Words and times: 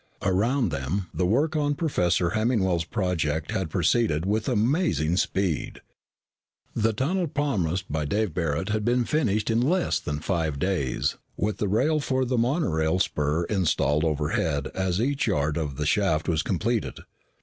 Around 0.23 0.69
them, 0.69 1.09
the 1.13 1.27
work 1.27 1.55
on 1.55 1.75
Professor 1.75 2.31
Hemmingwell's 2.31 2.85
project 2.85 3.51
had 3.51 3.69
proceeded 3.69 4.25
with 4.25 4.49
amazing 4.49 5.15
speed. 5.15 5.79
The 6.75 6.91
tunnel 6.91 7.27
promised 7.27 7.85
by 7.91 8.05
Dave 8.05 8.33
Barret 8.33 8.69
had 8.69 8.83
been 8.83 9.05
finished 9.05 9.51
in 9.51 9.61
less 9.61 9.99
than 9.99 10.17
five 10.17 10.57
days, 10.57 11.17
with 11.37 11.57
the 11.57 11.67
rail 11.67 11.99
for 11.99 12.25
the 12.25 12.39
monorail 12.39 12.97
spur 12.97 13.43
installed 13.43 14.03
overhead 14.03 14.69
as 14.73 14.99
each 14.99 15.27
yard 15.27 15.55
of 15.55 15.75
the 15.77 15.85
shaft 15.85 16.27
was 16.27 16.41
completed. 16.41 17.01